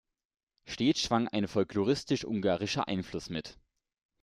[0.65, 3.59] Stets schwang ein folkloristisch-ungarischer Einfluss mit.